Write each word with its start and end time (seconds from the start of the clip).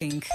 Pink. 0.00 0.28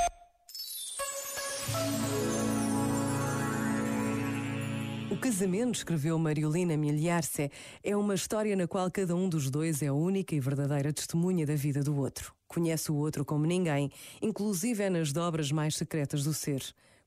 O 5.09 5.15
casamento, 5.15 5.75
escreveu 5.75 6.19
Mariolina 6.19 6.75
Miliarce, 6.75 7.49
é 7.81 7.95
uma 7.95 8.13
história 8.13 8.57
na 8.57 8.67
qual 8.67 8.91
cada 8.91 9.15
um 9.15 9.29
dos 9.29 9.49
dois 9.49 9.81
é 9.81 9.87
a 9.87 9.93
única 9.93 10.35
e 10.35 10.39
verdadeira 10.41 10.91
testemunha 10.91 11.45
da 11.45 11.55
vida 11.55 11.81
do 11.81 11.95
outro. 11.95 12.33
Conhece 12.45 12.91
o 12.91 12.95
outro 12.95 13.23
como 13.23 13.45
ninguém, 13.45 13.89
inclusive 14.21 14.83
é 14.83 14.89
nas 14.89 15.13
dobras 15.13 15.49
mais 15.49 15.77
secretas 15.77 16.25
do 16.25 16.33
ser. 16.33 16.61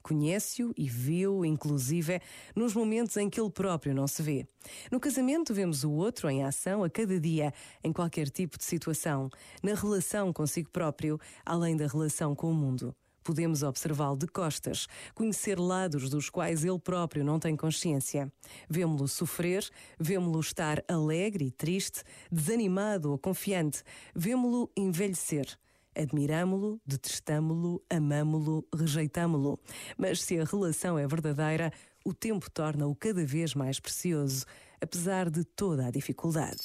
Conhece-o 0.07 0.73
e 0.77 0.89
viu, 0.89 1.45
inclusive, 1.45 2.21
nos 2.55 2.73
momentos 2.75 3.17
em 3.17 3.29
que 3.29 3.41
ele 3.41 3.51
próprio 3.51 3.93
não 3.93 4.07
se 4.07 4.23
vê. 4.23 4.47
No 4.89 5.01
casamento, 5.01 5.53
vemos 5.53 5.83
o 5.83 5.91
outro 5.91 6.31
em 6.31 6.45
ação 6.45 6.85
a 6.85 6.89
cada 6.89 7.19
dia, 7.19 7.53
em 7.83 7.93
qualquer 7.93 8.31
tipo 8.31 8.57
de 8.57 8.63
situação, 8.63 9.29
na 9.65 9.75
relação 9.75 10.33
consigo 10.33 10.71
próprio, 10.71 11.19
além 11.45 11.77
da 11.77 11.89
relação 11.89 12.37
com 12.37 12.53
o 12.53 12.55
mundo. 12.55 12.95
Podemos 13.25 13.65
observá-lo 13.65 14.17
de 14.17 14.29
costas, 14.29 14.87
conhecer 15.13 15.59
lados 15.59 16.09
dos 16.09 16.31
quais 16.31 16.65
ele 16.65 16.79
próprio 16.79 17.25
não 17.25 17.41
tem 17.41 17.57
consciência. 17.57 18.33
Vemo-lo 18.71 19.09
sofrer, 19.09 19.69
vemo-lo 19.99 20.39
estar 20.39 20.85
alegre 20.87 21.47
e 21.47 21.51
triste, 21.51 22.05
desanimado 22.31 23.11
ou 23.11 23.19
confiante, 23.19 23.83
vemo-lo 24.15 24.71
envelhecer. 24.77 25.59
Admiramo-lo, 25.97 26.79
detestamo-lo, 26.87 27.83
amamo-lo, 27.89 28.67
rejeitamo-lo. 28.75 29.59
Mas 29.97 30.23
se 30.23 30.39
a 30.39 30.45
relação 30.45 30.99
é 30.99 31.07
verdadeira, 31.07 31.73
o 32.05 32.13
tempo 32.13 32.51
torna-o 32.51 32.95
cada 32.95 33.25
vez 33.25 33.55
mais 33.55 33.81
precioso, 33.81 34.45
apesar 34.81 35.31
de 35.31 35.43
toda 35.43 35.87
a 35.87 35.91
dificuldade. 35.91 36.61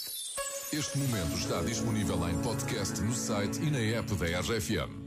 Este 0.73 0.98
momento 0.98 1.34
está 1.36 1.62
disponível 1.62 2.30
em 2.30 2.41
podcast 2.41 3.02
no 3.02 3.13
site 3.13 3.62
e 3.62 3.72
na 3.72 3.80
app 3.80 4.13
da 4.16 4.39
RFM. 4.39 5.01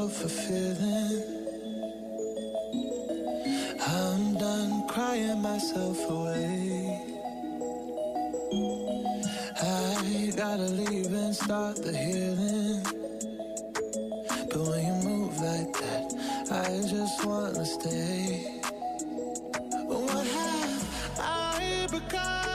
Feeling. 0.00 1.22
I'm 3.86 4.34
done 4.38 4.88
crying 4.88 5.42
myself 5.42 5.98
away. 6.08 7.02
I 9.60 10.32
gotta 10.34 10.68
leave 10.80 11.12
and 11.12 11.34
start 11.36 11.76
the 11.76 11.92
healing. 11.92 12.82
But 14.48 14.62
when 14.68 14.86
you 14.86 14.94
move 15.08 15.38
like 15.40 15.72
that, 15.74 16.08
I 16.50 16.88
just 16.88 17.26
wanna 17.26 17.66
stay. 17.66 18.62
What 19.88 20.26
have 20.26 21.18
I 21.18 21.86
become? 21.90 22.51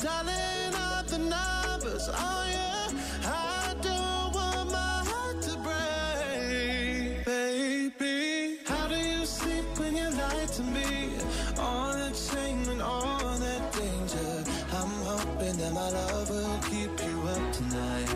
Dialing 0.00 0.74
up 0.74 1.06
the 1.06 1.18
numbers. 1.18 2.08
Oh 2.12 2.46
yeah, 2.50 2.90
I 3.24 3.74
don't 3.80 4.34
want 4.34 4.70
my 4.70 5.04
heart 5.10 5.42
to 5.42 5.56
break, 5.66 7.24
baby. 7.24 8.58
How 8.66 8.88
do 8.88 8.96
you 8.96 9.24
sleep 9.24 9.64
when 9.78 9.96
you 9.96 10.10
lie 10.10 10.46
to 10.56 10.62
me? 10.62 11.16
All 11.58 11.92
that 11.94 12.14
shame 12.14 12.68
and 12.68 12.82
all 12.82 13.38
that 13.38 13.72
danger. 13.72 14.44
I'm 14.72 14.92
hoping 15.04 15.56
that 15.56 15.72
my 15.72 15.88
love 15.90 16.30
will 16.30 16.58
keep 16.70 16.92
you 17.06 17.22
up 17.28 17.52
tonight, 17.52 18.14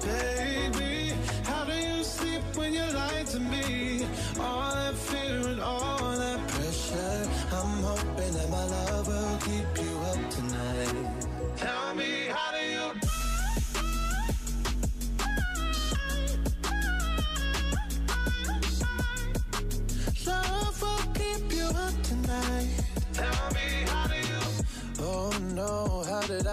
baby. 0.00 1.14
How 1.44 1.64
do 1.64 1.74
you 1.74 2.04
sleep 2.04 2.42
when 2.54 2.72
you 2.72 2.86
lie 2.92 3.24
to 3.32 3.40
me? 3.40 4.06
All 4.38 4.72
that 4.74 4.94
fear 4.94 5.48
and 5.48 5.60
all 5.60 6.16
that 6.16 6.46
pressure. 6.48 7.28
I'm 7.52 7.82
hoping 7.82 8.32
that 8.34 8.50
my 8.50 8.64
love 8.64 9.08
will 9.08 9.38
keep 9.38 9.84
you 9.84 9.98
up 10.12 10.30
tonight. 10.30 11.07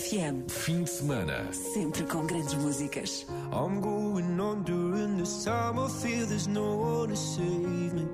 RFM, 0.00 0.44
Fim 0.48 0.82
de 0.82 0.90
semana. 0.90 1.52
sempre 1.52 2.04
com 2.04 2.24
grandes 2.26 2.54
músicas. 2.54 3.26
I'm 3.52 3.80
going 3.82 4.40
on 4.40 4.62
during 4.62 5.18
this 5.18 5.44
time. 5.44 5.78
I 5.78 5.88
feel 5.90 6.26
there's 6.26 6.46
no 6.46 6.76
one 6.76 7.08
to 7.08 7.16
save 7.16 7.92
me. 7.92 8.08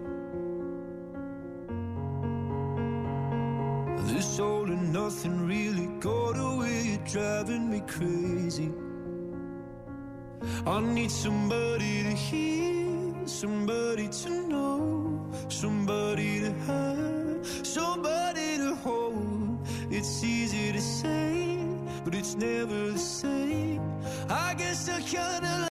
This 4.12 4.40
all 4.40 4.64
and 4.64 4.92
nothing 4.92 5.46
really 5.46 5.86
got 6.00 6.36
away, 6.36 6.98
driving 7.04 7.70
me 7.70 7.80
crazy. 7.86 8.72
I 10.66 10.80
need 10.80 11.10
somebody 11.10 12.02
to 12.02 12.10
hear, 12.10 13.14
somebody 13.26 14.08
to 14.08 14.30
know, 14.48 15.24
somebody 15.48 16.40
to 16.40 16.52
have, 16.66 17.25
never 22.36 22.85